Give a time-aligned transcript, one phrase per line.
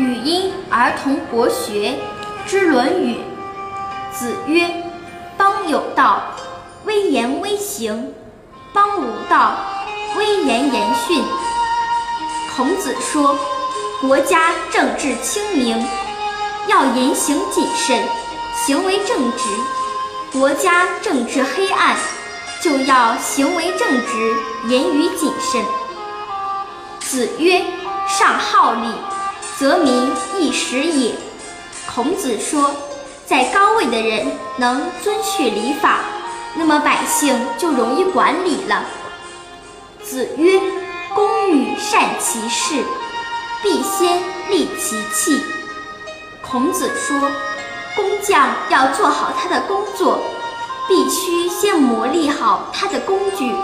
[0.00, 1.94] 语音儿童国学
[2.46, 3.16] 之《论语》。
[4.18, 4.66] 子曰
[5.36, 6.22] ：“邦有道，
[6.86, 8.10] 威严威行；
[8.72, 9.56] 邦无道，
[10.16, 11.22] 威严严训。”
[12.56, 13.36] 孔子说
[14.00, 15.86] ：“国家政治清明，
[16.66, 18.02] 要言行谨慎，
[18.56, 19.44] 行为正直；
[20.32, 21.94] 国家政治黑暗，
[22.62, 24.34] 就要行为正直，
[24.66, 25.62] 言语谨慎。”
[27.00, 27.62] 子曰
[28.08, 28.88] ：“上好礼，
[29.60, 31.14] 则民易时也。”
[31.86, 32.70] 孔子说，
[33.26, 35.98] 在高位的人能遵循礼法，
[36.54, 38.84] 那么百姓就容易管理了。
[40.02, 40.58] 子曰
[41.14, 42.82] ：“工欲善其事，
[43.62, 45.44] 必先利其器。”
[46.40, 47.20] 孔子说，
[47.94, 50.20] 工匠要做好他的工作，
[50.88, 53.54] 必须先磨砺好他的工具。